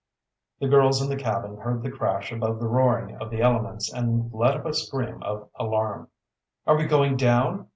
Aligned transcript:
The 0.59 0.67
girls 0.67 0.99
in 0.99 1.09
the 1.09 1.15
cabin 1.23 1.57
heard 1.57 1.83
the 1.83 1.91
crash 1.91 2.31
above 2.31 2.57
the 2.59 2.65
roaring 2.67 3.15
of 3.21 3.29
the 3.29 3.41
elements, 3.43 3.93
and 3.93 4.33
let 4.33 4.57
up 4.57 4.65
a 4.65 4.73
scream 4.73 5.21
of 5.21 5.47
alarm. 5.59 6.07
"Are 6.65 6.75
we 6.75 6.85
going 6.87 7.17
down?" 7.17 7.67